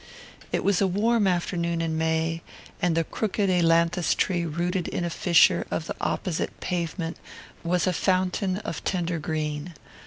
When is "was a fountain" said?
7.63-8.57